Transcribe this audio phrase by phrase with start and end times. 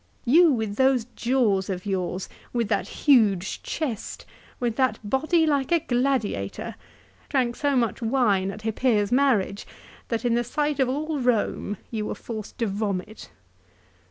[0.35, 4.25] "You with those jaws of yours, with that huge chest,
[4.59, 6.73] with that body like a gladiator,
[7.29, 9.67] drank so much wine at Hippea's marriage
[10.07, 13.29] that in the sight of all Rome you were forced to vomit."